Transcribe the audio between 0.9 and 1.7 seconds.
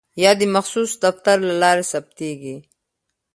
دفتر له